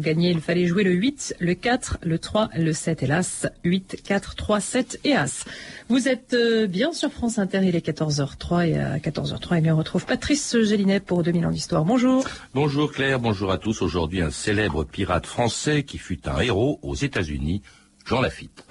[0.00, 3.46] Gagner, il fallait jouer le 8, le 4, le 3, le 7, hélas.
[3.64, 5.44] 8, 4, 3, 7 et As.
[5.88, 9.76] Vous êtes euh, bien sur France Inter, il est 14h03 et à 14h03, eh on
[9.76, 11.84] retrouve Patrice Gélinet pour 2000 ans d'histoire.
[11.84, 12.24] Bonjour.
[12.54, 13.82] Bonjour Claire, bonjour à tous.
[13.82, 17.62] Aujourd'hui, un célèbre pirate français qui fut un héros aux États-Unis,
[18.06, 18.66] Jean Lafitte.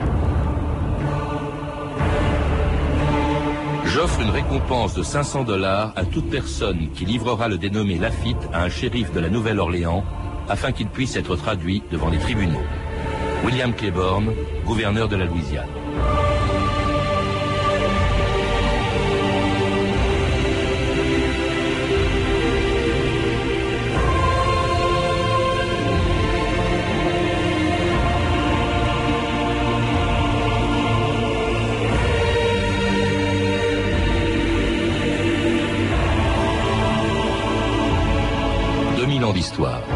[3.86, 8.64] J'offre une récompense de 500 dollars à toute personne qui livrera le dénommé Lafitte à
[8.64, 10.04] un shérif de la Nouvelle-Orléans
[10.50, 12.64] afin qu'il puisse être traduit devant les tribunaux.
[13.46, 14.34] William Claiborne,
[14.66, 15.70] gouverneur de la Louisiane.
[39.24, 39.89] ans d'histoire.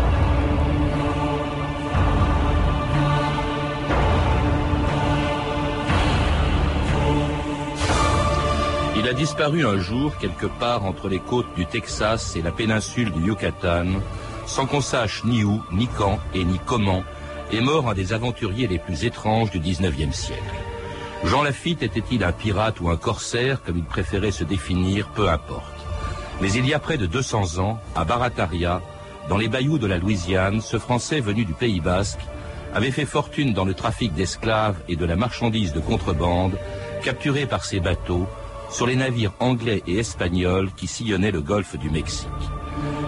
[9.04, 13.12] Il a disparu un jour quelque part entre les côtes du Texas et la péninsule
[13.12, 13.88] du Yucatan,
[14.46, 17.04] sans qu'on sache ni où, ni quand et ni comment,
[17.52, 20.42] est mort un des aventuriers les plus étranges du XIXe siècle.
[21.26, 25.66] Jean Lafitte était-il un pirate ou un corsaire, comme il préférait se définir, peu importe.
[26.40, 28.82] Mais il y a près de 200 ans, à Barataria,
[29.28, 32.22] dans les bayous de la Louisiane, ce Français venu du Pays Basque
[32.74, 36.58] avait fait fortune dans le trafic d'esclaves et de la marchandise de contrebande,
[37.04, 38.30] capturé par ses bateaux
[38.74, 42.28] sur les navires anglais et espagnols qui sillonnaient le golfe du Mexique.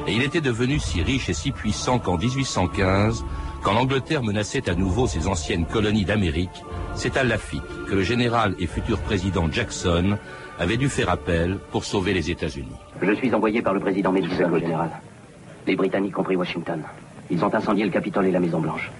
[0.08, 3.25] Et il était devenu si riche et si puissant qu'en 1815,
[3.63, 8.55] quand l'Angleterre menaçait à nouveau ses anciennes colonies d'Amérique, c'est à Lafitte que le général
[8.59, 10.19] et futur président Jackson
[10.59, 12.77] avait dû faire appel pour sauver les États-Unis.
[13.02, 14.91] Je suis envoyé par le président Madison, le général.
[15.66, 16.83] Les Britanniques ont pris Washington.
[17.31, 18.91] Ils ont incendié le Capitole et la Maison Blanche.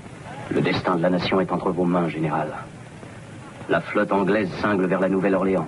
[0.49, 2.47] Le destin de la nation est entre vos mains, général.
[3.69, 5.67] La flotte anglaise cingle vers la Nouvelle-Orléans,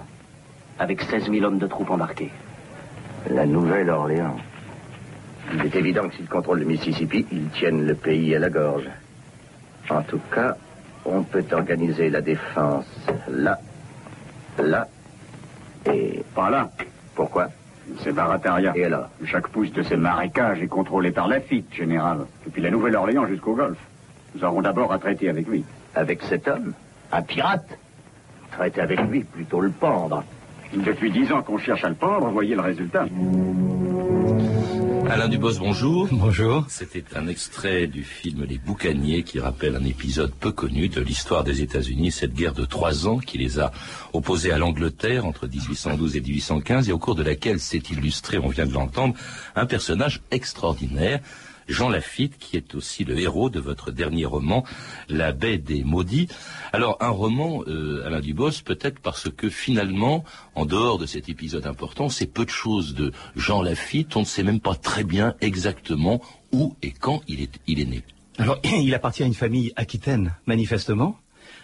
[0.80, 2.32] avec 16 000 hommes de troupes embarqués.
[3.30, 4.38] La Nouvelle-Orléans.
[5.54, 8.90] Il est évident que s'ils contrôlent le Mississippi, ils tiennent le pays à la gorge.
[9.90, 10.56] En tout cas,
[11.06, 12.86] on peut organiser la défense
[13.30, 13.58] là,
[14.60, 14.88] là
[15.86, 16.24] et...
[16.36, 16.70] Pas là.
[17.16, 17.48] Pourquoi?
[18.04, 18.74] C'est Barataria.
[18.76, 19.10] Et alors?
[19.26, 22.26] Chaque pouce de ces marécages est contrôlé par Lafitte, général.
[22.46, 23.80] Depuis la Nouvelle-Orléans jusqu'au Golfe.
[24.36, 25.64] Nous aurons d'abord à traiter avec lui.
[25.96, 26.74] Avec cet homme?
[27.12, 27.78] Un pirate?
[28.52, 30.24] Traiter avec lui, plutôt le pendre.
[30.74, 33.06] Depuis dix ans qu'on cherche à le pendre, voyez le résultat.
[35.10, 36.10] Alain Dubos, bonjour.
[36.12, 36.66] Bonjour.
[36.68, 41.46] C'était un extrait du film Les Boucaniers qui rappelle un épisode peu connu de l'histoire
[41.46, 43.72] des États-Unis, cette guerre de trois ans qui les a
[44.12, 48.50] opposés à l'Angleterre entre 1812 et 1815 et au cours de laquelle s'est illustré, on
[48.50, 49.16] vient de l'entendre,
[49.56, 51.22] un personnage extraordinaire,
[51.68, 54.64] Jean Lafitte, qui est aussi le héros de votre dernier roman,
[55.10, 56.28] La baie des maudits.
[56.74, 60.24] Alors, un roman, euh, Alain Dubos, peut-être parce que finalement,
[60.56, 64.16] en dehors de cet épisode important, c'est peu de choses de Jean Lafitte.
[64.16, 67.86] On ne sait même pas très bien exactement où et quand il est, il est
[67.86, 68.04] né.
[68.38, 71.20] Alors, il appartient à une famille aquitaine, manifestement.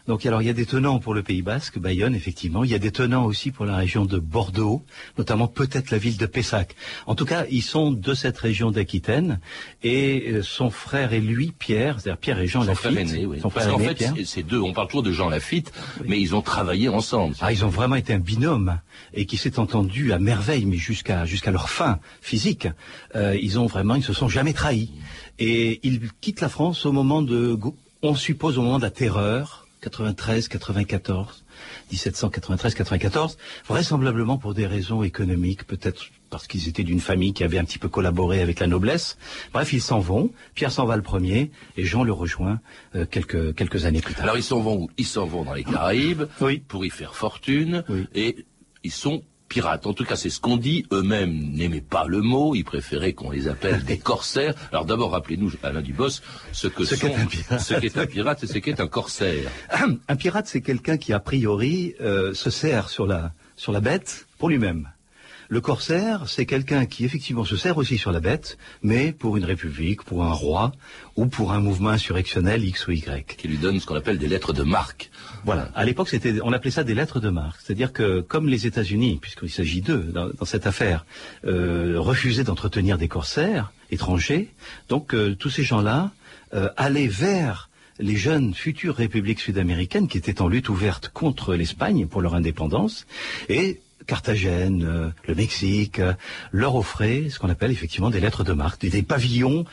[0.08, 2.76] Donc alors il y a des tenants pour le Pays Basque, Bayonne effectivement, il y
[2.76, 4.84] a des tenants aussi pour la région de Bordeaux,
[5.18, 6.76] notamment peut-être la ville de Pessac.
[7.08, 9.40] En tout cas, ils sont de cette région d'Aquitaine
[9.82, 12.92] et euh, son frère et lui, Pierre, c'est-à-dire Pierre et Jean son Lafitte.
[12.92, 13.40] Frère aîné, oui.
[13.40, 14.60] Son Parce frère qu'en aîné, fait, c'est deux.
[14.60, 15.72] On parle toujours de Jean Lafitte,
[16.06, 17.36] mais ils ont travaillé ensemble.
[17.40, 18.80] Ah, ils ont vraiment été un binôme
[19.14, 22.68] et qui s'est entendu à merveille, mais jusqu'à jusqu'à leur fin physique.
[23.16, 24.92] Euh, ils ont vraiment, ils se sont jamais trahis.
[25.40, 27.58] Et ils quittent la France au moment de,
[28.02, 31.44] on suppose au moment de la terreur, 93, 94,
[31.92, 37.60] 1793, 94, vraisemblablement pour des raisons économiques, peut-être parce qu'ils étaient d'une famille qui avait
[37.60, 39.18] un petit peu collaboré avec la noblesse.
[39.52, 40.32] Bref, ils s'en vont.
[40.56, 42.60] Pierre s'en va le premier et Jean le rejoint
[42.96, 44.24] euh, quelques quelques années plus tard.
[44.24, 46.60] Alors ils s'en vont où Ils s'en vont dans les Caraïbes oui.
[46.68, 48.08] pour y faire fortune oui.
[48.16, 48.46] et
[48.84, 49.22] ils sont
[49.54, 49.86] pirates.
[49.86, 50.86] En tout cas, c'est ce qu'on dit.
[50.92, 52.56] Eux-mêmes n'aimaient pas le mot.
[52.56, 54.56] Ils préféraient qu'on les appelle des corsaires.
[54.72, 56.22] Alors d'abord, rappelez-nous, Alain Dubos,
[56.52, 57.62] ce que ce sont, qu'est un pirate.
[57.62, 59.50] ce qu'est un pirate et ce qu'est un corsaire.
[60.08, 64.28] Un pirate, c'est quelqu'un qui, a priori, euh, se sert sur la, sur la bête
[64.38, 64.90] pour lui-même.
[65.50, 69.46] Le corsaire, c'est quelqu'un qui effectivement se sert aussi sur la bête, mais pour une
[69.46, 70.72] république, pour un roi,
[71.16, 73.36] ou pour un mouvement insurrectionnel X ou Y.
[73.38, 75.12] Qui lui donne ce qu'on appelle des lettres de marque.
[75.46, 75.70] Voilà.
[75.76, 77.60] À l'époque, c'était, on appelait ça des lettres de marque.
[77.62, 81.06] C'est-à-dire que, comme les États-Unis, puisqu'il s'agit d'eux dans, dans, cette affaire,
[81.46, 84.50] euh, refusaient d'entretenir des corsaires étrangers,
[84.90, 86.12] donc euh, tous ces gens-là
[86.54, 87.70] euh, allaient vers
[88.00, 93.06] les jeunes futures républiques sud-américaines qui étaient en lutte ouverte contre l'Espagne pour leur indépendance,
[93.50, 96.14] et Carthagène, euh, le Mexique, euh,
[96.52, 99.66] leur offraient ce qu'on appelle effectivement des lettres de marque, des, des pavillons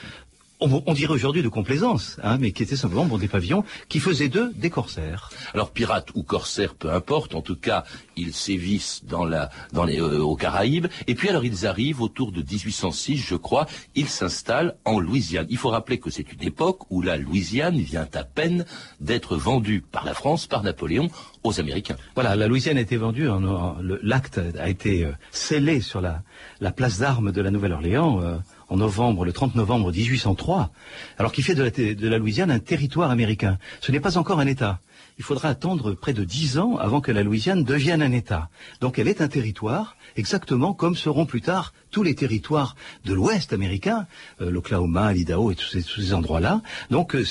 [0.60, 4.28] on, dirait aujourd'hui de complaisance, hein, mais qui étaient simplement bon, des pavillons qui faisaient
[4.28, 5.30] d'eux des corsaires.
[5.54, 7.84] Alors pirates ou corsaires, peu importe, en tout cas,
[8.16, 12.32] ils sévissent dans la, dans les, euh, aux Caraïbes, et puis alors ils arrivent autour
[12.32, 15.46] de 1806, je crois, ils s'installent en Louisiane.
[15.48, 18.64] Il faut rappeler que c'est une époque où la Louisiane vient à peine
[19.00, 21.08] d'être vendue par la France, par Napoléon,
[21.42, 21.96] aux Américains.
[22.14, 23.28] Voilà, la Louisiane a été vendue,
[24.02, 26.22] l'acte a été euh, scellé sur la,
[26.60, 28.20] la place d'armes de la Nouvelle-Orléans.
[28.22, 28.36] Euh,
[28.70, 30.70] en novembre, le 30 novembre 1803,
[31.18, 33.58] alors qu'il fait de la, Louisiane un territoire américain.
[33.80, 34.80] Ce n'est pas encore un État
[35.18, 38.48] il faudra attendre près de dix ans avant que la Louisiane devienne un État.
[38.80, 42.74] Donc elle est un territoire, exactement comme seront plus tard tous les territoires
[43.04, 44.06] de l'Ouest américain,
[44.40, 46.62] euh, l'Oklahoma, l'Idaho et tous ces, endroits-là.
[46.90, 47.24] Donc, euh,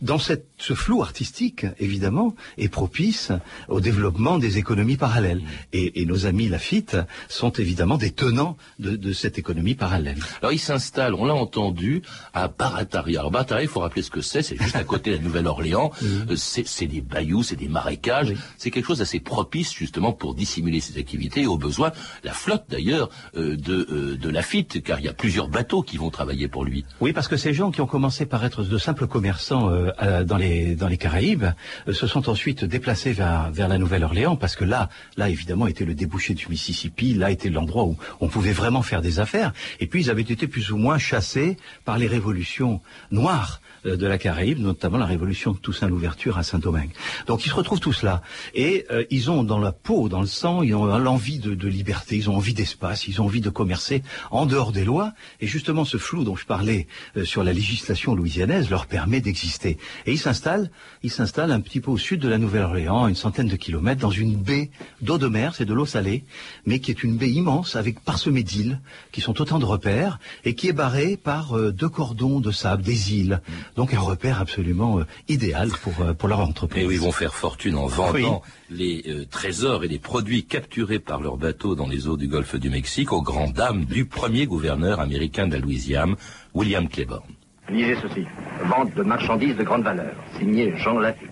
[0.00, 3.32] dans cette, ce flou artistique, évidemment, est propice
[3.68, 5.42] au développement des économies parallèles.
[5.72, 6.96] Et, et nos amis Lafitte
[7.28, 10.18] sont évidemment des tenants de, de cette économie parallèle.
[10.40, 12.02] Alors, ils s'installent, on l'a entendu,
[12.34, 13.20] à Barataria.
[13.20, 15.90] Alors, Barataria, il faut rappeler ce que c'est, c'est juste à côté de la Nouvelle-Orléans.
[16.28, 18.34] Euh, c'est des bayous, c'est des marécages.
[18.56, 21.92] C'est quelque chose d'assez propice, justement, pour dissimuler ses activités et au besoin,
[22.24, 26.10] la flotte, d'ailleurs, de euh, de Lafitte, car il y a plusieurs bateaux qui vont
[26.10, 26.84] travailler pour lui.
[27.00, 30.36] Oui, parce que ces gens qui ont commencé par être de simples commerçants euh, dans
[30.36, 30.45] les
[30.78, 31.46] dans les Caraïbes
[31.88, 35.84] euh, se sont ensuite déplacés vers vers la Nouvelle-Orléans, parce que là, là évidemment était
[35.84, 39.52] le débouché du Mississippi, là était l'endroit où on pouvait vraiment faire des affaires.
[39.80, 43.60] Et puis ils avaient été plus ou moins chassés par les révolutions noires
[43.94, 46.90] de la Caraïbe, notamment la révolution de Toussaint l'ouverture à Saint-Domingue.
[47.26, 48.22] Donc ils se retrouvent tous là.
[48.54, 52.16] Et euh, ils ont dans la peau, dans le sang, ils ont l'envie de, liberté,
[52.16, 55.12] ils ont envie d'espace, ils ont envie de commercer en dehors des lois.
[55.40, 56.86] Et justement ce flou dont je parlais
[57.16, 59.78] euh, sur la législation louisianaise leur permet d'exister.
[60.06, 60.70] Et ils s'installent,
[61.02, 64.10] ils s'installent un petit peu au sud de la Nouvelle-Orléans, une centaine de kilomètres, dans
[64.10, 64.70] une baie
[65.02, 66.24] d'eau de mer, c'est de l'eau salée,
[66.64, 68.80] mais qui est une baie immense avec parsemée d'îles,
[69.12, 73.14] qui sont autant de repères, et qui est barrée par deux cordons de sable, des
[73.14, 73.40] îles.
[73.76, 76.82] Donc un repère absolument euh, idéal pour, euh, pour leur entreprise.
[76.82, 80.98] Et où ils vont faire fortune en vendant les euh, trésors et les produits capturés
[80.98, 84.46] par leurs bateaux dans les eaux du golfe du Mexique aux grandes dames du premier
[84.46, 86.16] gouverneur américain de la Louisiane,
[86.54, 87.22] William Claiborne.
[87.68, 88.24] Lisez ceci.
[88.64, 90.14] Vente de marchandises de grande valeur.
[90.38, 91.30] Signé Jean Lafitte.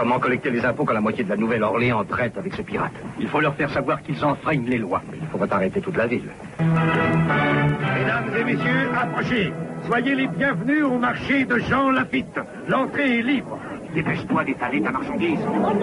[0.00, 3.28] Comment collecter les impôts quand la moitié de la Nouvelle-Orléans traite avec ce pirate Il
[3.28, 5.02] faut leur faire savoir qu'ils enfreignent les lois.
[5.12, 6.30] Il faudrait arrêter toute la ville.
[6.58, 9.52] Mesdames et messieurs, approchez.
[9.84, 12.40] Soyez les bienvenus au marché de Jean Lafitte.
[12.66, 13.58] L'entrée est libre.
[13.92, 15.40] Dépêche-toi d'étaler ta marchandise.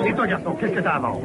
[0.08, 1.22] Et toi, garçon, qu'est-ce que t'as à vendre?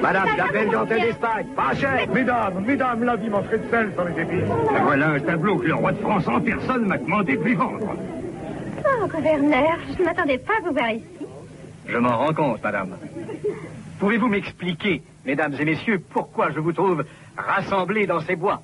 [0.00, 4.04] Madame, la belle dentelle d'Espagne, pas cher Mesdames, mesdames, la vie manquerait de sel sur
[4.04, 4.48] les épices.
[4.82, 7.94] Voilà un tableau que le roi de France en personne m'a demandé de lui vendre.
[8.78, 11.21] Oh, gouverneur, je ne m'attendais pas à vous voir ici.
[11.86, 12.96] Je m'en rends compte, madame.
[13.98, 17.04] Pouvez-vous m'expliquer, mesdames et messieurs, pourquoi je vous trouve
[17.36, 18.62] rassemblés dans ces bois,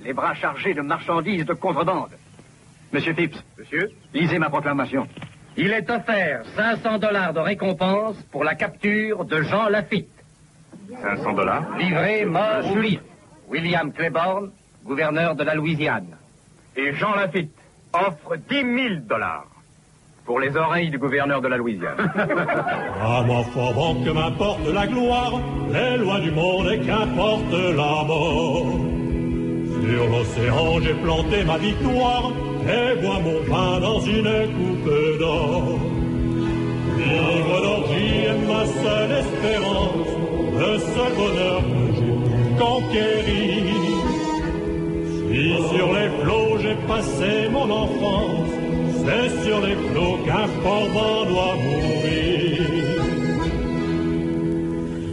[0.00, 2.10] les bras chargés de marchandises de contrebande?
[2.92, 3.42] Monsieur Phipps.
[3.58, 3.90] Monsieur?
[4.14, 5.06] Lisez ma proclamation.
[5.56, 10.08] Il est offert 500 dollars de récompense pour la capture de Jean Lafitte.
[11.02, 11.76] 500 dollars?
[11.76, 13.00] Livré mort ou vif.
[13.48, 14.52] William Claiborne,
[14.84, 16.16] gouverneur de la Louisiane.
[16.76, 17.52] Et Jean Lafitte
[17.92, 19.46] offre 10 000 dollars
[20.28, 21.96] pour les oreilles du gouverneur de la Louisiane.
[23.02, 25.40] À moi fort bon que m'importe la gloire,
[25.72, 28.66] les lois du monde et qu'importe la mort.
[29.82, 32.30] Sur l'océan j'ai planté ma victoire
[32.76, 35.62] et bois mon pain dans une coupe d'or.
[36.98, 40.10] Vivre d'orgie est ma seule espérance,
[40.62, 43.64] le seul bonheur que j'ai pu conquérir.
[45.30, 48.57] Si sur les flots j'ai passé mon enfance,
[49.08, 52.60] c'est sur les flots qu'un fort doit mourir.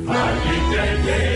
[0.08, 1.28] À qui t'aider,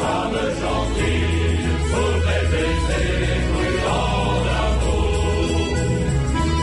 [0.00, 5.76] femme gentille, sous les baisers brûlants d'amour.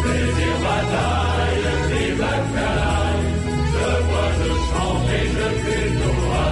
[0.03, 3.25] Plaisir, bataille, vive la canaille,
[3.73, 6.51] je vois, je chante et je crie tout à.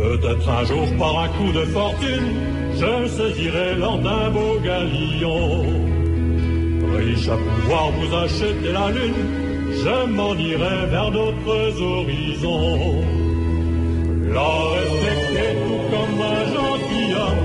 [0.00, 2.30] Peut-être un jour par un coup de fortune,
[2.74, 5.69] je saisirai l'an d'un beau galion
[7.20, 9.14] riche à pouvoir vous acheter la lune,
[9.72, 13.02] je m'en irai vers d'autres horizons.
[14.32, 17.44] La respecter tout comme un gentilhomme,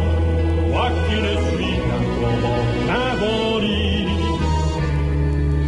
[0.71, 2.63] moi qui ne suis qu'un comment,
[3.01, 4.07] un bandit.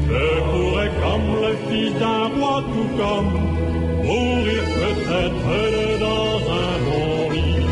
[0.09, 3.31] Je pourrais comme le fils d'un roi, tout comme
[4.05, 5.51] mourir peut-être
[5.99, 7.67] dans un bon lit.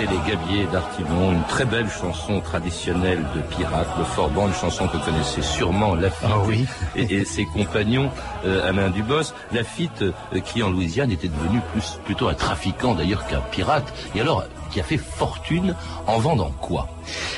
[0.00, 4.86] C'était les Gabiers d'Artimon, une très belle chanson traditionnelle de pirate, le Forban, une chanson
[4.88, 6.66] que connaissait sûrement Lafitte Ah oui.
[6.96, 8.10] et, et ses compagnons
[8.44, 9.32] euh, Alain Dubos.
[9.52, 14.20] Lafitte, euh, qui en Louisiane était devenu plus, plutôt un trafiquant d'ailleurs qu'un pirate, et
[14.20, 15.74] alors qui a fait fortune
[16.06, 16.88] en vendant quoi?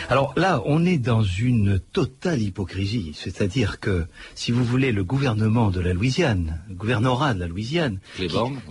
[0.08, 3.12] Alors là, on est dans une totale hypocrisie.
[3.14, 8.00] C'est-à-dire que, si vous voulez, le gouvernement de la Louisiane, le gouvernorat de la Louisiane,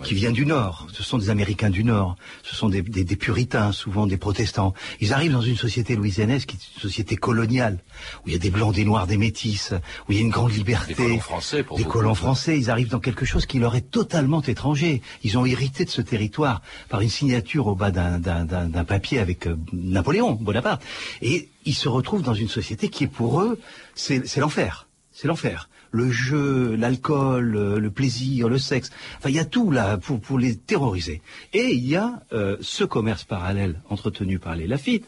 [0.04, 3.16] qui, vient du Nord, ce sont des Américains du Nord, ce sont des, des- des
[3.16, 4.74] puritains, souvent des protestants.
[5.00, 7.78] Ils arrivent dans une société louisianaise qui est une société coloniale,
[8.24, 9.72] où il y a des blancs, des noirs, des métis,
[10.08, 10.94] où il y a une grande liberté.
[10.94, 13.90] Des colons français pour Des colons français, ils arrivent dans quelque chose qui leur est
[13.90, 15.02] totalement étranger.
[15.24, 18.18] Ils ont hérité de ce territoire par une signature au bas d'un-
[18.52, 20.82] d'un papier avec euh, Napoléon Bonaparte.
[21.20, 23.58] Et ils se retrouvent dans une société qui est pour eux,
[23.94, 24.86] c'est l'enfer.
[25.12, 25.68] C'est l'enfer.
[25.94, 28.90] Le jeu, l'alcool, euh, le plaisir, le sexe.
[29.18, 31.20] Enfin, il y a tout là pour, pour les terroriser.
[31.52, 35.04] Et il y a euh, ce commerce parallèle entretenu par les Lafitte.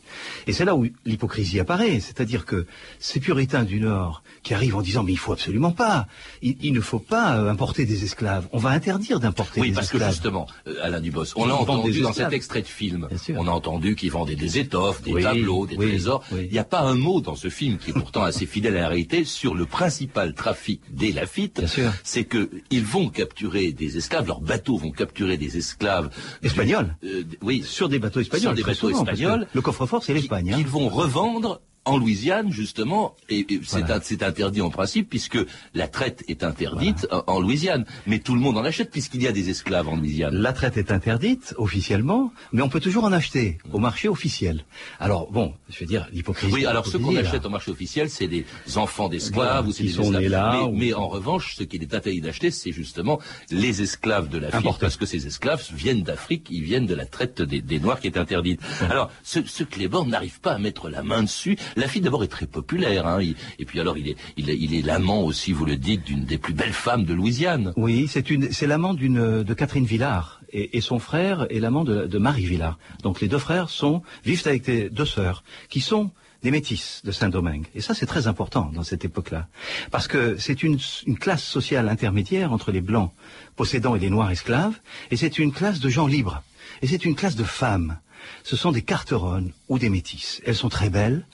[0.46, 2.00] Et c'est là où l'hypocrisie apparaît.
[2.00, 2.66] C'est-à-dire que
[2.98, 6.06] ces puritains du Nord qui arrivent en disant mais il faut absolument pas,
[6.42, 8.46] il, il ne faut pas euh, importer des esclaves.
[8.52, 10.12] On va interdire d'importer Oui, des parce que esclaves.
[10.12, 10.46] justement,
[10.82, 12.28] Alain Dubos, on l'a entendu dans esclaves.
[12.28, 13.08] cet extrait de film.
[13.36, 16.22] On a entendu qu'ils vendaient des étoffes, des Oui, tableaux, des oui, trésors.
[16.32, 16.42] oui.
[16.46, 18.80] Il n'y a pas un mot dans ce film qui est pourtant assez fidèle à
[18.82, 21.62] la réalité sur le principal trafic des Lafitte.
[22.02, 26.96] C'est que ils vont capturer des esclaves, leurs bateaux vont capturer des esclaves du- Espagnols.
[27.04, 28.42] euh, oui, sur des bateaux espagnols.
[28.42, 29.46] Sur des bateaux souvent, espagnols.
[29.52, 30.52] Le coffre-fort, c'est l'Espagne.
[30.52, 30.56] hein.
[30.56, 33.96] qu'ils vont revendre en Louisiane justement et, et c'est Voilà.
[33.96, 35.38] un- c'est interdit en principe puisque
[35.74, 39.26] la traite est interdite en, en Louisiane mais tout le monde en achète puisqu'il y
[39.26, 43.12] a des esclaves en Louisiane La traite est interdite officiellement, mais on peut toujours en
[43.12, 44.64] acheter au marché officiel.
[45.00, 46.52] Alors bon, je veux dire l'hypocrisie.
[46.52, 48.44] Oui, alors ceux qu'on achète au marché officiel, c'est des
[48.76, 50.30] enfants d'esclaves Voilà, ou c'est des sont esclaves.
[50.30, 54.28] là, mais, ou- mais en revanche, ce qu'il est interdit d'acheter, c'est justement les esclaves
[54.28, 57.78] de l'Afrique, parce que ces esclaves viennent d'Afrique, ils viennent de la traite des, des
[57.80, 58.60] Noirs qui est interdite.
[58.90, 61.56] Alors, ce, ce Cléborne n'arrive pas à mettre la main dessus.
[61.76, 63.20] La fille d'abord est très populaire, hein,
[63.58, 67.04] et puis alors il est, l'amant aussi, vous le dites, d'une des plus belles femmes
[67.04, 67.72] de Louisiane.
[67.76, 72.78] Oui, c'est l'amant d'une de Catherine Villard et, son frère est l'amant de, Marie Villard.
[73.02, 76.10] Donc les deux frères sont vivent avec des deux sœurs qui sont
[76.42, 77.66] des métis de Saint-Domingue.
[77.74, 79.48] Et ça, c'est très important dans cette époque-là.
[79.90, 83.12] Parce que c'est une, une classe sociale intermédiaire entre les blancs
[83.56, 84.78] possédants et les noirs esclaves,
[85.10, 86.42] et c'est une classe de gens libres.
[86.82, 87.96] Et c'est une classe de femmes.
[88.42, 90.40] Ce sont des carteronnes ou des métisses.
[90.44, 91.26] Elles sont très belles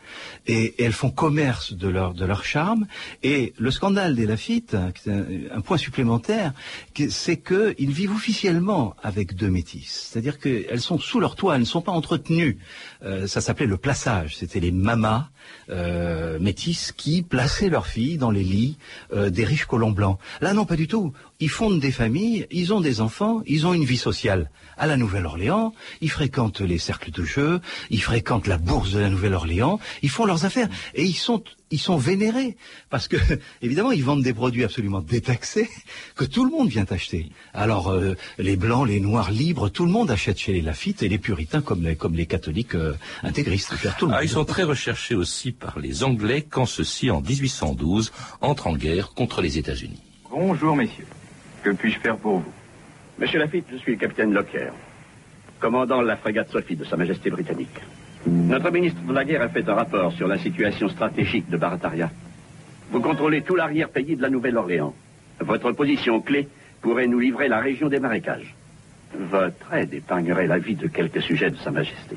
[0.47, 2.87] et, elles font commerce de leur, de leur charme.
[3.23, 6.53] Et le scandale des Lafitte, un, point supplémentaire,
[7.09, 10.09] c'est qu'ils vivent officiellement avec deux métisses.
[10.11, 12.59] C'est-à-dire qu'elles sont sous leur toit, elles ne sont pas entretenues.
[13.03, 14.37] Euh, ça s'appelait le plaçage.
[14.37, 15.29] C'était les mamas
[15.71, 18.77] euh, métisses qui plaçaient leurs filles dans les lits
[19.13, 20.19] euh, des riches colons blancs.
[20.41, 21.13] Là, non, pas du tout.
[21.41, 24.51] Ils fondent des familles, ils ont des enfants, ils ont une vie sociale.
[24.77, 29.09] À la Nouvelle-Orléans, ils fréquentent les cercles de jeu, ils fréquentent la bourse de la
[29.11, 31.43] Nouvelle-Orléans, ils font leurs affaires et ils sont
[31.73, 32.57] ils sont vénérés
[32.91, 33.17] parce que
[33.63, 35.69] évidemment ils vendent des produits absolument détaxés
[36.17, 37.31] que tout le monde vient acheter.
[37.55, 41.09] Alors euh, les blancs, les noirs libres, tout le monde achète chez les Lafitte et
[41.09, 43.73] les puritains comme les comme les catholiques euh, intégristes.
[43.99, 44.25] Tout le Ah, monde.
[44.25, 49.11] ils sont très recherchés aussi par les Anglais quand ceux-ci, en 1812, entrent en guerre
[49.15, 50.01] contre les États-Unis.
[50.31, 51.07] Bonjour, messieurs.
[51.63, 52.53] Que puis-je faire pour vous
[53.19, 54.71] Monsieur Lafitte, je suis le capitaine Lockyer,
[55.59, 57.79] commandant la frégate Sophie de Sa Majesté britannique.
[58.27, 62.11] Notre ministre de la Guerre a fait un rapport sur la situation stratégique de Barataria.
[62.91, 64.95] Vous contrôlez tout l'arrière-pays de la Nouvelle-Orléans.
[65.41, 66.49] Votre position clé
[66.81, 68.55] pourrait nous livrer la région des marécages.
[69.15, 72.17] Votre aide épargnerait la vie de quelques sujets de Sa Majesté.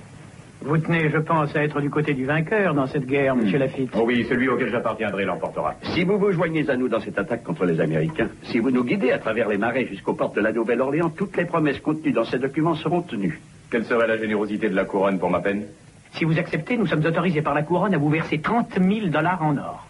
[0.66, 3.90] Vous tenez, je pense, à être du côté du vainqueur dans cette guerre, monsieur Lafitte.
[3.96, 5.76] Oh oui, celui auquel j'appartiendrai l'emportera.
[5.94, 8.86] Si vous vous joignez à nous dans cette attaque contre les Américains, si vous nous
[8.86, 12.24] guidez à travers les marais jusqu'aux portes de la Nouvelle-Orléans, toutes les promesses contenues dans
[12.24, 13.42] ces documents seront tenues.
[13.70, 15.66] Quelle serait la générosité de la couronne pour ma peine?
[16.14, 19.44] Si vous acceptez, nous sommes autorisés par la couronne à vous verser 30 000 dollars
[19.44, 19.86] en or.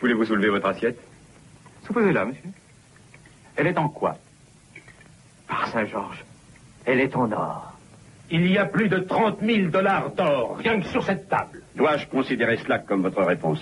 [0.00, 0.98] Voulez-vous soulever votre assiette?
[1.86, 2.50] Supposez-la, monsieur.
[3.54, 4.16] Elle est en quoi?
[5.46, 6.24] Par Saint-Georges,
[6.86, 7.77] elle est en or.
[8.30, 11.62] Il y a plus de 30 000 dollars d'or, rien que sur cette table.
[11.74, 13.60] Dois-je considérer cela comme votre réponse?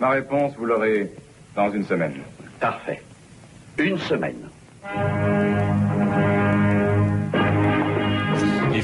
[0.00, 1.10] Ma réponse, vous l'aurez
[1.54, 2.14] dans une semaine.
[2.58, 3.02] Parfait.
[3.78, 4.48] Une semaine.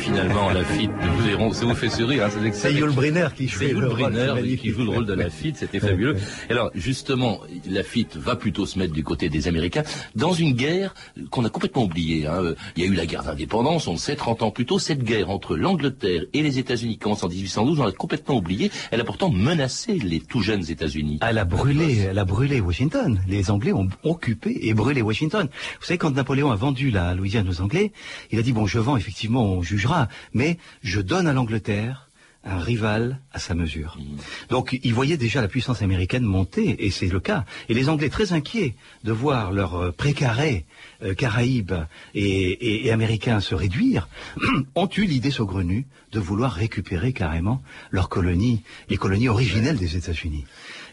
[0.02, 3.78] Finalement, Lafitte, vous verrez, ça vous fait sourire, hein, c'est C'est Yul Brynner qui Yul
[3.78, 6.16] le rôle, qui joue le rôle de Lafitte, c'était fabuleux.
[6.48, 7.40] Et alors, justement,
[7.70, 9.84] Lafitte va plutôt se mettre du côté des Américains
[10.16, 10.92] dans une guerre
[11.30, 12.26] qu'on a complètement oubliée.
[12.26, 12.54] hein.
[12.76, 14.80] Il y a eu la guerre d'indépendance, on le sait, 30 ans plus tôt.
[14.80, 18.72] Cette guerre entre l'Angleterre et les États-Unis commence en 1812, on l'a complètement oubliée.
[18.90, 21.20] Elle a pourtant menacé les tout jeunes États-Unis.
[21.22, 23.20] Elle a brûlé, elle a brûlé Washington.
[23.28, 25.48] Les Anglais ont occupé et brûlé Washington.
[25.80, 27.92] Vous savez, quand Napoléon a vendu la Louisiane aux Anglais,
[28.32, 29.91] il a dit bon, je vends effectivement, on jugera,
[30.32, 32.08] Mais je donne à l'Angleterre
[32.44, 33.96] un rival à sa mesure.
[34.00, 34.16] Mmh.
[34.50, 37.44] Donc ils voyaient déjà la puissance américaine monter, et c'est le cas.
[37.68, 40.64] Et les Anglais très inquiets de voir leur euh, précaré
[41.04, 41.74] euh, Caraïbes
[42.14, 44.08] et, et- et américains se réduire,
[44.74, 50.44] ont eu l'idée saugrenue de vouloir récupérer carrément leurs colonies, les colonies originelles des États-Unis.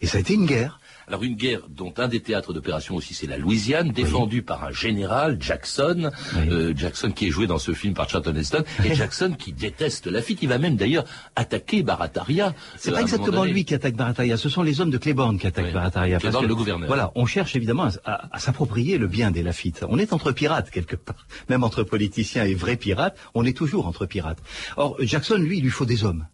[0.03, 0.79] Et ça a été une guerre.
[1.09, 4.71] Alors une guerre dont un des théâtres d'opération aussi c'est la Louisiane, défendue par un
[4.71, 9.35] général, Jackson, euh, Jackson qui est joué dans ce film par Charlton Heston, et Jackson
[9.37, 12.53] qui déteste Lafitte, il va même d'ailleurs attaquer Barataria.
[12.77, 15.47] C'est euh, pas exactement lui qui attaque Barataria, ce sont les hommes de Claiborne qui
[15.47, 16.19] attaquent Barataria.
[16.19, 16.87] Claiborne, le gouverneur.
[16.87, 19.83] Voilà, on cherche évidemment à, à- à s'approprier le bien des Lafitte.
[19.89, 23.87] On est entre pirates quelque part, même entre politiciens et vrais pirates, on est toujours
[23.87, 24.39] entre pirates.
[24.77, 26.27] Or, Jackson, lui, il lui faut des hommes.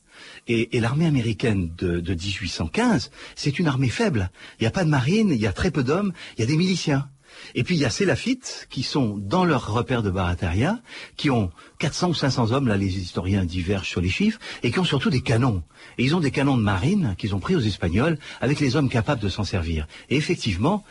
[0.47, 4.29] Et, l'armée américaine de, de 1815, c'est une armée faible.
[4.59, 6.47] Il n'y a pas de marine, il y a très peu d'hommes, il y a
[6.47, 7.09] des miliciens.
[7.53, 10.79] Et puis il y a ces Lafitte qui sont dans leur repère de Barataria,
[11.17, 14.79] qui ont 400 ou 500 hommes, là les historiens divergent sur les chiffres, et qui
[14.79, 15.63] ont surtout des canons.
[15.97, 18.89] Et ils ont des canons de marine qu'ils ont pris aux Espagnols avec les hommes
[18.89, 19.87] capables de s'en servir.
[20.09, 20.83] Et effectivement,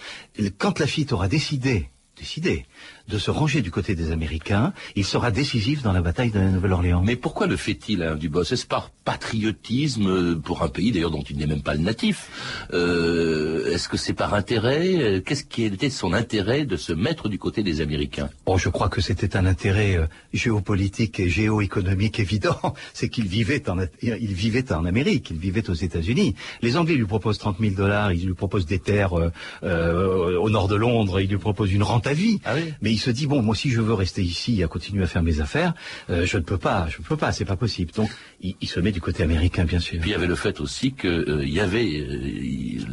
[0.58, 2.66] quand Lafitte aura décidé, décidé,
[3.08, 6.48] de se ranger du côté des Américains, il sera décisif dans la bataille de la
[6.48, 7.02] Nouvelle-Orléans.
[7.04, 11.22] Mais pourquoi le fait-il, Alain Dubos Est-ce par patriotisme euh, pour un pays d'ailleurs dont
[11.28, 12.66] il n'est même pas le natif?
[12.72, 15.22] Euh, Est-ce que c'est par intérêt?
[15.24, 18.30] Qu'est-ce qui était son intérêt de se mettre du côté des Américains?
[18.46, 22.58] Bon, je crois que c'était un intérêt euh, géopolitique et géoéconomique évident.
[22.94, 26.34] C'est qu'il vivait en, il vivait en Amérique, il vivait aux États-Unis.
[26.62, 29.30] Les Anglais lui proposent 30 000 dollars, ils lui proposent des terres euh,
[29.62, 32.40] euh, au nord de Londres, ils lui proposent une rente à vie.
[32.80, 35.06] Mais il se dit bon, moi si je veux rester ici et à continuer à
[35.06, 35.74] faire mes affaires,
[36.10, 37.92] euh, je ne peux pas, je ne peux pas, c'est pas possible.
[37.92, 38.10] Donc
[38.40, 39.98] il, il se met du côté américain, bien sûr.
[40.00, 41.90] Puis il y avait le fait aussi que euh, y avait,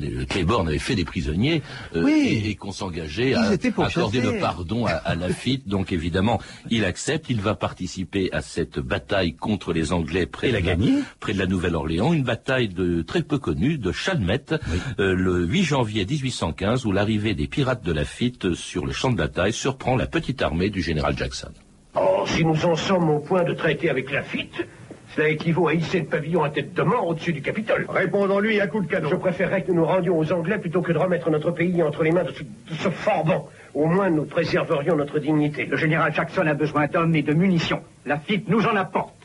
[0.03, 1.61] il- le Claiborne avait fait des prisonniers
[1.95, 2.41] euh, Oui.
[2.45, 5.67] et, et qu'on s'engageait à accorder le pardon à, à Lafitte.
[5.67, 6.39] Donc évidemment,
[6.69, 10.59] il accepte, il va participer à cette bataille contre les Anglais près, Et de, la
[10.61, 10.93] la, gagner.
[11.19, 14.55] près de la Nouvelle-Orléans, une bataille de très peu connue de Chalmette,
[14.99, 19.17] euh, le 8 janvier 1815, où l'arrivée des pirates de Lafitte sur le champ de
[19.17, 21.49] bataille surprend la petite armée du général Jackson.
[21.95, 24.65] Oh, si nous en sommes au point de traiter avec Lafitte,
[25.15, 27.85] cela équivaut à hisser le pavillon à tête de mort au-dessus du Capitole.
[27.89, 29.09] Répondons-lui à coup de canon.
[29.09, 32.03] Je préférerais que nous nous rendions aux Anglais plutôt que de remettre notre pays entre
[32.03, 33.49] les mains de ce, de ce forban.
[33.73, 35.65] Au moins, nous préserverions notre dignité.
[35.65, 37.81] Le général Jackson a besoin d'hommes et de munitions.
[38.05, 39.15] Lafitte nous en apporte.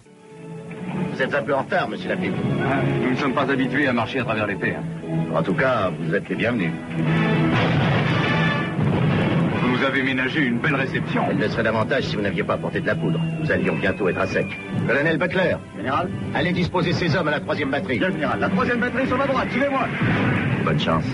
[1.13, 2.35] Vous êtes un peu en retard, monsieur Lafitte.
[3.03, 4.83] Nous ne sommes pas habitués à marcher à travers les terres.
[5.35, 6.71] En tout cas, vous êtes les bienvenus.
[9.87, 11.23] Avez ménagé une belle réception.
[11.31, 13.21] Elle le serait davantage si vous n'aviez pas apporté de la poudre.
[13.41, 14.47] Nous allions bientôt être à sec.
[14.85, 15.55] Colonel Butler.
[15.77, 16.09] Général.
[16.35, 18.01] Allez disposer ces hommes à la troisième batterie.
[18.01, 18.41] Bien, général.
[18.41, 19.87] La troisième batterie sur ma droite, suivez-moi.
[20.65, 21.05] Bonne chance.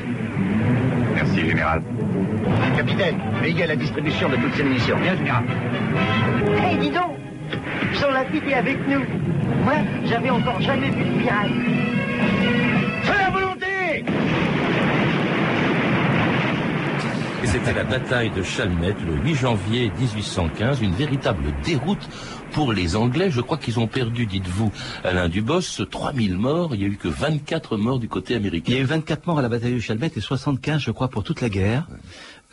[1.15, 1.83] Merci, général.
[2.75, 4.97] Capitaine, veillez à la distribution de toutes ces munitions.
[4.99, 5.45] Bien, général.
[6.47, 7.19] Hé, dis donc
[7.93, 9.05] Jean Lafitte est avec nous.
[9.65, 9.75] Moi,
[10.07, 12.62] j'avais encore jamais vu de pirate.
[17.43, 22.09] Et c'était la bataille de Chalmette le 8 janvier 1815, une véritable déroute
[22.53, 23.31] pour les Anglais.
[23.31, 24.71] Je crois qu'ils ont perdu, dites-vous,
[25.03, 26.75] Alain Dubos, 3000 morts.
[26.75, 28.73] Il n'y a eu que 24 morts du côté américain.
[28.73, 31.09] Il y a eu 24 morts à la bataille de Chalmette et 75, je crois,
[31.09, 31.89] pour toute la guerre.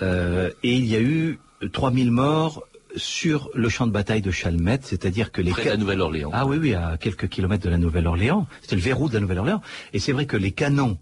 [0.02, 1.39] Euh, et il y a eu
[1.71, 2.63] 3000 morts
[2.95, 5.52] sur le champ de bataille de Chalmette, c'est-à-dire que les...
[5.52, 6.32] Près de la Nouvelle-Orléans.
[6.34, 8.47] Ah oui, oui, à quelques kilomètres de la Nouvelle-Orléans.
[8.62, 9.62] C'était le verrou de la Nouvelle-Orléans.
[9.93, 10.97] Et c'est vrai que les canons,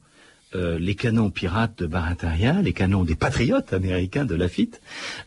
[0.55, 4.81] euh, les canons pirates de Barataria, les canons des patriotes américains de Lafitte,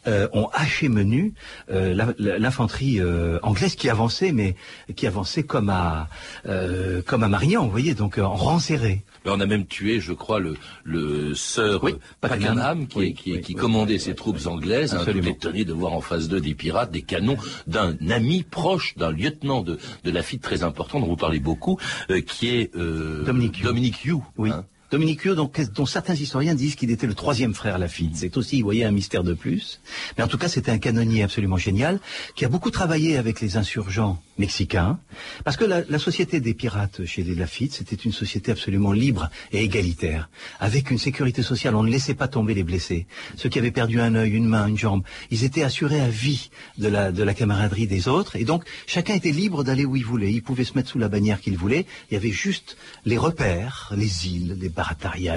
[0.06, 1.35] euh, ont haché menu
[1.70, 4.56] euh, l'infanterie euh, anglaise qui avançait, mais
[4.96, 6.09] qui avançait comme à
[6.46, 9.02] euh, comme à Marignan, vous voyez, donc en rang serré.
[9.26, 13.40] On a même tué, je crois, le, le sœur euh, Pakenham, qui, Oui, qui, oui,
[13.42, 13.61] qui oui.
[13.61, 14.94] commandait ses troupes anglaises.
[14.94, 18.96] Hein, tout étonné de voir en face d'eux des pirates, des canons d'un ami proche,
[18.96, 21.78] d'un lieutenant de, de Lafitte très important, dont vous parlez beaucoup,
[22.11, 23.64] euh, qui est euh, Dominique Hugh.
[23.64, 24.50] Dominique Hugh, Oui.
[24.52, 24.64] hein.
[24.90, 28.16] Dominique dont certains historiens disent qu'il était le troisième frère Lafitte.
[28.16, 29.81] C'est aussi, vous voyez, un mystère de plus.
[30.18, 32.00] Mais en tout cas, c'était un canonnier absolument génial,
[32.35, 34.98] qui a beaucoup travaillé avec les insurgents mexicains,
[35.44, 39.31] parce que la, la société des pirates chez les Lafitte, c'était une société absolument libre
[39.53, 41.74] et égalitaire, avec une sécurité sociale.
[41.74, 43.07] On ne laissait pas tomber les blessés.
[43.37, 46.50] Ceux qui avaient perdu un œil, une main, une jambe, ils étaient assurés à vie
[46.79, 50.05] de la, de la camaraderie des autres, et donc chacun était libre d'aller où il
[50.05, 50.33] voulait.
[50.33, 51.87] Il pouvait se mettre sous la bannière qu'il voulait.
[52.11, 54.68] Il y avait juste les repères, les îles, les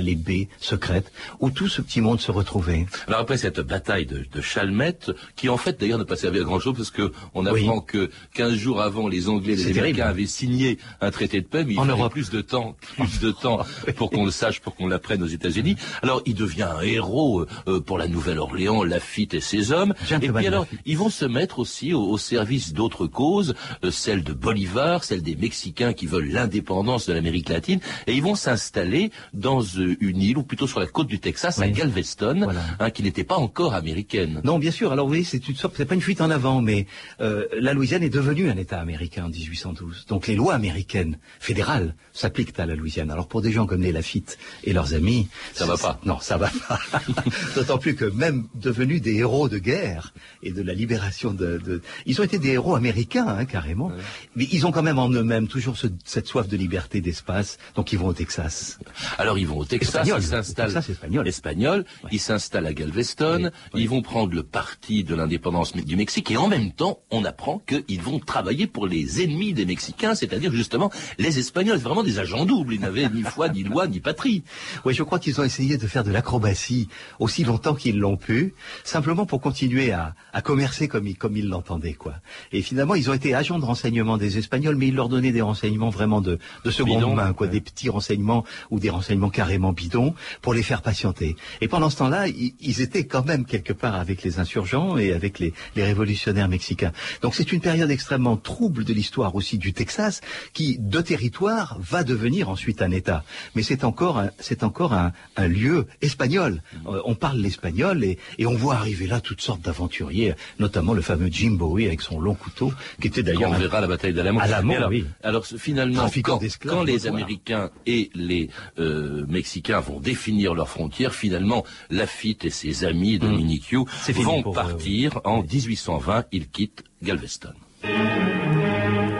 [0.01, 2.86] Les baies secrètes, où tout ce petit monde se retrouvait.
[3.08, 6.43] Alors après cette bataille de, de Chalmette, qui en fait d'ailleurs n'a pas servi à
[6.43, 10.08] grand chose parce que on apprend que 15 jours avant, les Anglais et les Américains
[10.08, 12.12] avaient signé un traité de paix, mais il En Europe.
[12.12, 15.75] plus de temps, plus de temps pour qu'on le sache, pour qu'on l'apprenne aux États-Unis.
[16.01, 19.93] Alors il devient un héros euh, pour la Nouvelle-Orléans, Lafitte et ses hommes.
[20.21, 24.23] Et puis alors, ils vont se mettre aussi au, au service d'autres causes, euh, celle
[24.23, 29.12] de Bolivar, celle des Mexicains qui veulent l'indépendance de l'Amérique latine, et ils vont s'installer
[29.34, 31.72] dans euh, une île, ou plutôt sur la côte du Texas, à Oui.
[31.72, 32.62] Galveston, Voilà.
[32.80, 34.41] hein, qui n'était pas encore américaine.
[34.43, 34.91] Non, bien sûr.
[34.91, 36.86] Alors vous voyez, c'est une sorte, c'est pas une fuite en avant, mais
[37.22, 40.06] euh, la Louisiane est devenue un État américain en 1812.
[40.08, 43.10] Donc les lois américaines fédérales s'appliquent à la Louisiane.
[43.12, 46.00] Alors pour des gens comme les Lafitte et leurs amis, Ça va pas.
[46.06, 46.80] Non, ça va pas.
[47.56, 51.82] D'autant plus que même devenus des héros de guerre et de la libération de, de-
[52.06, 53.91] ils ont été des héros américains hein, carrément.
[54.36, 57.58] Mais ils ont quand même en eux-mêmes toujours ce- cette soif de liberté, d'espace.
[57.76, 58.78] Donc ils vont au Texas.
[59.17, 60.19] Alors ils vont au Texas, Espagnol.
[60.21, 60.67] ils s'installent.
[60.67, 61.27] Texas espagnol.
[61.27, 66.38] Espagnol, ils s'installent à Galveston, ils vont prendre le parti de l'indépendance du Mexique et
[66.38, 70.91] en même temps, on apprend qu'ils vont travailler pour les ennemis des Mexicains, c'est-à-dire justement
[71.17, 71.77] les Espagnols.
[71.77, 72.73] C'est vraiment des agents doubles.
[72.75, 74.43] Ils n'avaient ni foi, ni loi, ni patrie.
[74.86, 76.88] Oui, je crois qu'ils ont essayé de faire de l'acrobatie
[77.19, 81.47] aussi longtemps qu'ils l'ont pu, simplement pour continuer à, à commercer comme ils, comme ils
[81.47, 82.15] l'entendaient, quoi.
[82.51, 85.41] Et finalement, ils ont été agents de renseignement des Espagnols, mais ils leur donnaient des
[85.41, 90.13] renseignements vraiment de, de seconde main, quoi, des petits renseignements ou des renseignements carrément bidons
[90.41, 91.36] pour les faire patienter.
[91.62, 95.13] Et pendant ce temps-là, ils, ils étaient quand même quelque part avec les insurgents et
[95.13, 96.91] avec les, les révolutionnaires mexicains.
[97.21, 100.21] Donc c'est une période extrêmement trouble de l'histoire aussi du Texas,
[100.54, 103.23] qui de territoire va devenir ensuite un État.
[103.56, 106.62] Mais c'est encore un, c'est encore un, un lieu espagnol.
[106.88, 111.02] Euh, on parle l'espagnol et, et on voit arriver là toutes sortes d'aventuriers, notamment le
[111.02, 114.39] fameux Jim Bowie avec son long couteau, qui était d'ailleurs on verra la bataille d'Alamo.
[114.39, 115.06] Alamo, alors, oui.
[115.21, 117.04] alors, finalement, quand, quand les.
[117.04, 118.49] Américains et les
[118.80, 118.92] euh,
[119.27, 123.86] Mexicains vont définir leurs frontières, finalement, Lafitte et ses amis, Hmm.
[124.01, 125.19] C'est fini vont eux, partir.
[125.23, 127.53] En 1820, ils quittent Galveston.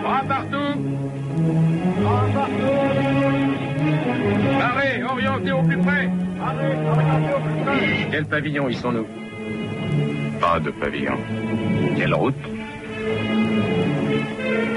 [0.02, 0.80] Bras partout
[2.02, 2.54] Bras partout
[4.62, 6.10] Arrêt, orienté au plus près
[6.42, 9.08] Arrêt, orienté au plus près Quel pavillon y sont-nous
[10.40, 11.18] Pas de pavillon.
[11.98, 12.36] Quelle route?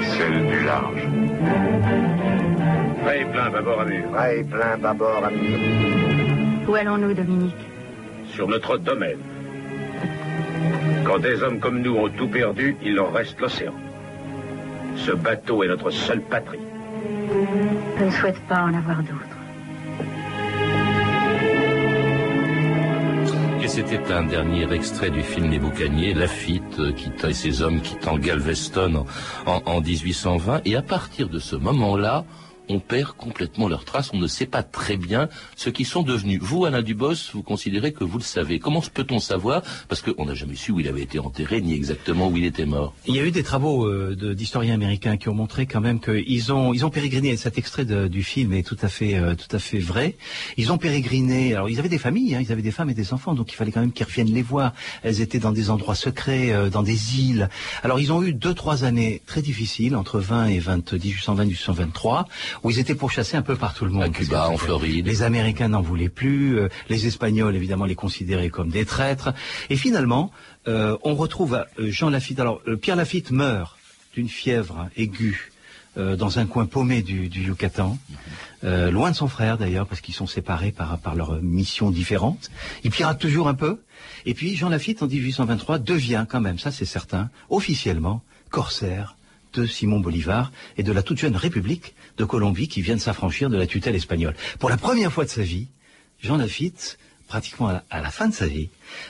[0.03, 2.26] Celle du large.
[3.15, 4.05] Et plein, bâbord à mur.
[4.25, 5.59] Et plein, bâbord à mur.
[6.69, 7.55] Où allons-nous, Dominique?
[8.29, 9.19] Sur notre domaine.
[11.05, 13.75] Quand des hommes comme nous ont tout perdu, il leur reste l'océan.
[14.97, 16.59] Ce bateau est notre seule patrie.
[17.99, 19.23] Je ne souhaite pas en avoir d'autres.
[23.63, 28.17] Et c'était un dernier extrait du film Les Boucaniers, Lafitte, quittant et ses hommes quittant
[28.17, 29.05] Galveston
[29.47, 30.63] en, en, en 1820.
[30.65, 32.25] Et à partir de ce moment-là,
[32.69, 34.11] on perd complètement leurs traces.
[34.13, 36.41] On ne sait pas très bien ce qu'ils sont devenus.
[36.43, 38.59] Vous, Alain Dubos, vous considérez que vous le savez.
[38.59, 39.63] Comment peut-on savoir?
[39.89, 42.67] Parce qu'on n'a jamais su où il avait été enterré, ni exactement où il était
[42.67, 42.95] mort.
[43.07, 46.53] Il y a eu des travaux euh, d'historiens américains qui ont montré quand même qu'ils
[46.53, 47.31] ont ils ont pérégriné.
[47.31, 50.17] et Cet extrait du film est tout à fait euh, tout à fait vrai.
[50.57, 51.55] Ils ont pérégriné.
[51.55, 53.57] Alors ils avaient des familles, hein, ils avaient des femmes et des enfants, donc il
[53.57, 54.73] fallait quand même qu'ils reviennent les voir.
[55.03, 57.49] Elles étaient dans des endroits secrets, euh, dans des îles.
[57.83, 62.29] Alors ils ont eu deux trois années très difficiles entre 20 et 20, 1820 1823
[62.63, 64.03] où ils étaient pourchassés un peu par tout le monde.
[64.05, 65.07] À Cuba, en Floride.
[65.07, 66.59] Les Américains n'en voulaient plus.
[66.59, 69.33] euh, les Espagnols évidemment les considéraient comme des traîtres.
[69.71, 70.31] Et finalement
[70.69, 72.41] euh, on retrouve euh, Jean Lafitte.
[72.41, 73.77] Alors Pierre Lafitte meurt
[74.15, 75.53] d'une fièvre aiguë
[75.99, 77.97] euh, dans un coin paumé du, du Yucatan,
[78.65, 82.51] euh, loin de son frère d'ailleurs, parce qu'ils sont séparés par, par leurs missions différentes.
[82.85, 83.81] Il pirate toujours un peu.
[84.27, 89.17] Et puis Jean Lafitte, en 1823, devient quand même, ça c'est certain, officiellement corsaire
[89.55, 93.51] de Simon Bolivar et de la toute jeune République de Colombie qui vient de s'affranchir
[93.51, 94.35] de la tutelle espagnole.
[94.59, 95.69] Pour la première fois de sa vie,
[96.23, 96.99] Jean Lafitte,
[97.29, 98.69] pratiquement à la, à la fin de sa vie,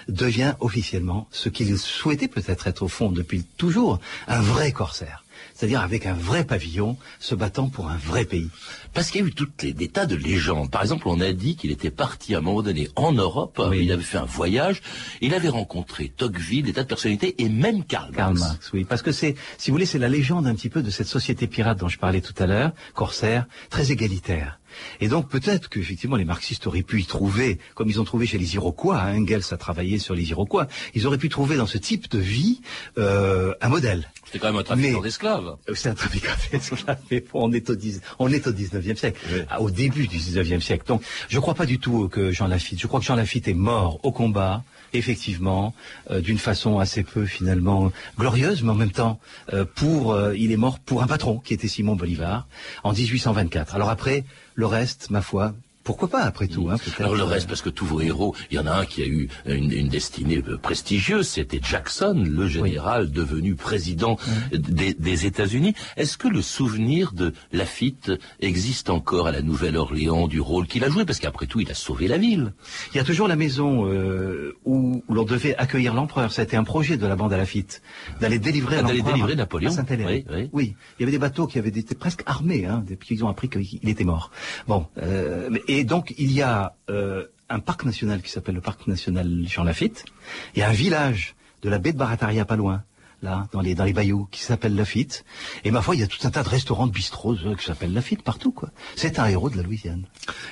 [0.09, 5.25] devient officiellement ce qu'il souhaitait peut-être être au fond depuis toujours, un vrai corsaire.
[5.57, 8.51] C'est-à-dire avec un vrai pavillon, se battant pour un vrai pays.
[8.92, 10.71] Parce qu'il y a eu toutes les, des tas de légendes.
[10.71, 13.90] Par exemple, on a dit qu'il était parti à un moment donné en Europe, il
[13.90, 14.83] avait fait un voyage,
[15.23, 18.16] il avait rencontré Tocqueville, des tas de personnalités, et même Karl Marx.
[18.16, 18.85] Karl Marx, oui.
[18.85, 21.47] Parce que c'est, si vous voulez, c'est la légende un petit peu de cette société
[21.47, 24.59] pirate dont je parlais tout à l'heure, corsaire, très égalitaire.
[25.01, 28.39] Et donc peut-être qu'effectivement les marxistes auraient pu y trouver, comme ils ont trouvé chez
[28.39, 31.79] les Iroquois, hein, Engels a travaillé sur les Iroquois, ils auraient pu trouver dans ce
[31.79, 32.61] type de vie
[32.99, 34.11] euh, un modèle.
[34.25, 35.57] C'était quand même un trafiquant d'esclaves.
[35.69, 38.97] Euh, C'est un trafiquant d'esclaves, mais bon, on est au 10, on est au 19e
[38.97, 40.85] siècle, Ah, au début du 19e siècle.
[40.87, 43.55] Donc, je crois pas du tout que Jean Lafitte, je crois que Jean Lafitte est
[43.55, 45.75] mort au combat, effectivement,
[46.11, 49.21] euh, d'une façon assez peu finalement glorieuse, mais en même temps,
[49.53, 52.47] euh, pour, euh, il est mort pour un patron qui était Simon Bolivar
[52.83, 53.75] en 1824.
[53.75, 54.25] Alors après,
[54.57, 55.53] le reste, ma foi,
[55.87, 58.59] Pourquoi pas, après tout hein, Alors le reste, parce que tous vos héros, il y
[58.59, 63.12] en a un qui a eu une, une destinée euh, prestigieuse, c'était Jackson, le général
[63.12, 64.18] devenu président
[64.53, 65.75] des, des États-Unis.
[65.96, 70.88] Est-ce que le souvenir de Lafitte existe encore à la Nouvelle-Orléans du rôle qu'il a
[70.88, 71.05] joué?
[71.05, 72.53] Parce qu'après tout, il a sauvé la ville.
[72.92, 76.33] Il y a toujours la maison euh, où, l'on devait accueillir l'empereur.
[76.33, 77.81] C'était un projet de la bande à Lafitte
[78.20, 79.70] d'aller délivrer Ah, d'aller délivrer à Napoléon.
[79.70, 80.25] Saint-Héléry.
[80.33, 80.75] Oui, oui.
[80.99, 83.49] il y avait des bateaux qui avaient été presque armés, hein, depuis qu'ils ont appris
[83.49, 84.33] qu'il était mort.
[84.66, 88.62] Bon, euh, mais- et donc il y a euh, un parc national qui s'appelle le
[88.62, 90.07] parc national Jean Lafitte.
[90.55, 92.83] Il y a un village de la baie de Barataria pas loin.
[93.22, 95.24] Là, dans les dans les bayous, qui s'appelle Lafitte,
[95.64, 97.64] et ma foi, il y a tout un tas de restaurants, de bistrots euh, qui
[97.64, 98.70] s'appellent Lafitte partout, quoi.
[98.94, 100.05] C'est un héros de la Louisiane.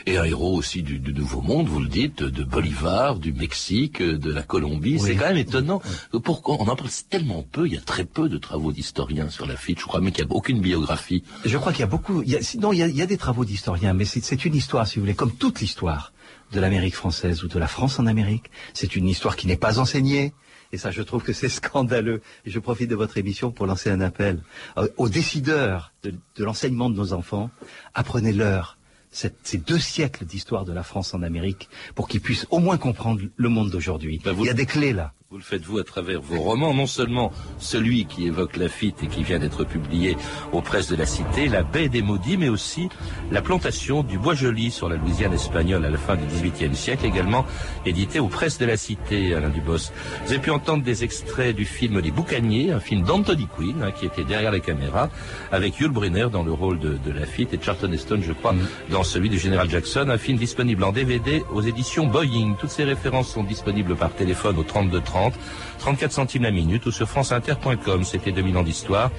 [0.07, 4.00] Et un héros aussi du, du Nouveau Monde, vous le dites, de Bolivar, du Mexique,
[4.00, 4.98] de la Colombie.
[4.98, 5.83] C'est quand même étonnant.
[6.24, 6.57] Pourquoi?
[6.59, 9.79] On en parle tellement peu Il y a très peu de travaux d'historiens sur Lafitte.
[9.81, 11.22] Je crois même qu'il n'y a aucune biographie.
[11.44, 12.22] Je crois qu'il y a beaucoup.
[12.22, 14.24] Il y a, non, il y a, il y a des travaux d'historiens, mais c'est
[14.24, 16.12] c'est une histoire, si vous voulez, comme toute l'histoire
[16.53, 18.50] de l'Amérique française ou de la France en Amérique.
[18.72, 20.33] C'est une histoire qui n'est pas enseignée.
[20.75, 22.21] Et ça, je trouve que c'est scandaleux.
[22.45, 24.43] Et je profite de votre émission pour lancer un appel
[24.77, 27.51] euh, aux décideurs de, de l'enseignement de nos enfants.
[27.95, 28.77] Apprenez-leur
[29.15, 33.21] ces deux siècles d'histoire de la France en Amérique pour qu'ils puissent au moins comprendre
[33.37, 34.21] le monde d'aujourd'hui.
[34.25, 35.13] Il y a des clés là.
[35.35, 39.09] Vous le faites vous à travers vos romans, non seulement celui qui évoque Lafitte et
[39.09, 40.16] qui vient d'être publié
[40.53, 42.88] aux presses de la Cité, La baie des maudits, mais aussi
[43.33, 47.05] la plantation du bois joli sur la Louisiane espagnole à la fin du XVIIIe siècle,
[47.05, 47.44] également
[47.85, 49.90] édité aux presses de la Cité, Alain Dubos.
[50.25, 53.90] Vous avez pu entendre des extraits du film Les Boucaniers, un film d'Anthony Quinn, hein,
[53.90, 55.11] qui était derrière la caméra,
[55.51, 58.55] avec Yul Brynner dans le rôle de, de Lafitte et Charlton Heston, je crois,
[58.88, 62.55] dans celui du général Jackson, un film disponible en DVD aux éditions Boeing.
[62.61, 65.35] Toutes ces références sont disponibles par téléphone au 32 30,
[65.79, 68.05] 34 centimes la minute ou sur franceinter.com.
[68.05, 69.11] C'était 2000 ans d'histoire.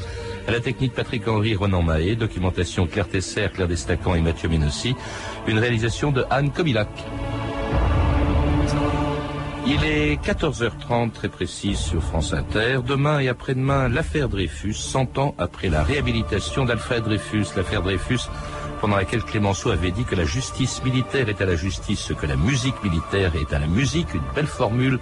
[0.48, 4.96] À la technique Patrick Henry, Renan Mahé, documentation Claire Tesser, Claire Destacan et Mathieu Ménossi.
[5.48, 6.90] Une réalisation de Anne Kobilac.
[9.68, 12.82] Il est 14h30 très précis sur France Inter.
[12.86, 17.48] Demain et après-demain, l'affaire Dreyfus, 100 ans après la réhabilitation d'Alfred Dreyfus.
[17.58, 18.30] L'affaire Dreyfus
[18.80, 22.28] pendant laquelle Clémenceau avait dit que la justice militaire est à la justice ce que
[22.28, 24.14] la musique militaire est à la musique.
[24.14, 25.00] Une belle formule